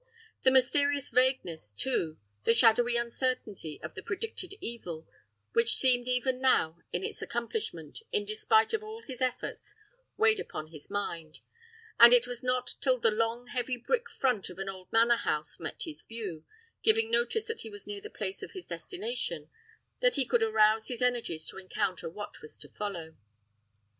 The 0.41 0.49
mysterious 0.49 1.09
vagueness, 1.09 1.71
too, 1.71 2.17
the 2.43 2.55
shadowy 2.55 2.95
uncertainty, 2.95 3.79
of 3.83 3.93
the 3.93 4.01
predicted 4.01 4.55
evil, 4.59 5.07
which 5.53 5.75
seemed 5.75 6.07
even 6.07 6.41
now 6.41 6.79
in 6.91 7.03
its 7.03 7.21
accomplishment, 7.21 7.99
in 8.11 8.25
despite 8.25 8.73
of 8.73 8.81
all 8.81 9.03
his 9.03 9.21
efforts, 9.21 9.75
weighed 10.17 10.39
upon 10.39 10.69
his 10.69 10.89
mind; 10.89 11.41
and 11.99 12.13
it 12.13 12.25
was 12.25 12.41
not 12.41 12.73
till 12.81 12.97
the 12.97 13.11
long, 13.11 13.45
heavy 13.49 13.77
brick 13.77 14.09
front 14.09 14.49
of 14.49 14.57
an 14.57 14.69
old 14.69 14.91
manor 14.91 15.17
house 15.17 15.59
met 15.59 15.83
his 15.83 16.01
view, 16.01 16.45
giving 16.81 17.11
notice 17.11 17.45
that 17.45 17.61
he 17.61 17.69
was 17.69 17.85
near 17.85 18.01
the 18.01 18.09
place 18.09 18.41
of 18.41 18.53
his 18.53 18.65
destination, 18.65 19.51
that 19.99 20.15
he 20.15 20.25
could 20.25 20.41
arouse 20.41 20.87
his 20.87 21.03
energies 21.03 21.45
to 21.45 21.57
encounter 21.59 22.09
what 22.09 22.41
was 22.41 22.57
to 22.57 22.69
follow. 22.69 23.15